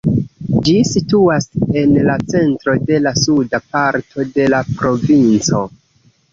Ĝi 0.67 0.71
situas 0.91 1.45
en 1.81 1.93
la 2.07 2.15
centro 2.33 2.75
de 2.89 3.01
la 3.05 3.15
suda 3.21 3.63
parto 3.77 4.29
de 4.33 4.51
la 4.57 4.65
provinco. 4.75 5.65